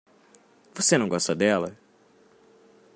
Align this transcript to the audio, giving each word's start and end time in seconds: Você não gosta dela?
Você 0.73 0.97
não 0.97 1.07
gosta 1.07 1.35
dela? 1.35 1.77